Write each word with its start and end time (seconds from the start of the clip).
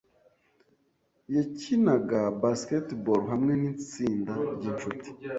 yakinaga 1.35 2.19
basketball 2.41 3.21
hamwe 3.31 3.53
nitsinda 3.61 4.35
ryinshuti. 4.55 5.09